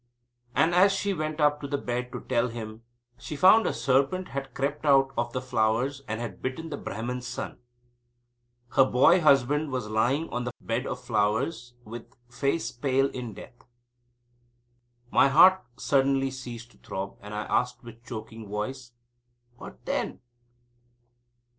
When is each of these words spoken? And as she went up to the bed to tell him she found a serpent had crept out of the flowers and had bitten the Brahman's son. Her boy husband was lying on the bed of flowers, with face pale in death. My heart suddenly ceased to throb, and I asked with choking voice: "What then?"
And 0.55 0.73
as 0.73 0.91
she 0.91 1.13
went 1.13 1.39
up 1.39 1.61
to 1.61 1.67
the 1.67 1.77
bed 1.77 2.11
to 2.11 2.21
tell 2.21 2.47
him 2.47 2.81
she 3.19 3.35
found 3.35 3.67
a 3.67 3.71
serpent 3.71 4.29
had 4.29 4.55
crept 4.55 4.83
out 4.83 5.11
of 5.15 5.31
the 5.31 5.43
flowers 5.43 6.01
and 6.07 6.19
had 6.19 6.41
bitten 6.41 6.71
the 6.71 6.77
Brahman's 6.77 7.27
son. 7.27 7.59
Her 8.69 8.83
boy 8.83 9.21
husband 9.21 9.71
was 9.71 9.89
lying 9.91 10.27
on 10.29 10.43
the 10.43 10.53
bed 10.59 10.87
of 10.87 11.03
flowers, 11.03 11.75
with 11.83 12.15
face 12.31 12.71
pale 12.71 13.11
in 13.11 13.35
death. 13.35 13.63
My 15.11 15.27
heart 15.27 15.63
suddenly 15.77 16.31
ceased 16.31 16.71
to 16.71 16.77
throb, 16.79 17.19
and 17.21 17.35
I 17.35 17.43
asked 17.43 17.83
with 17.83 18.03
choking 18.03 18.47
voice: 18.49 18.93
"What 19.57 19.85
then?" 19.85 20.21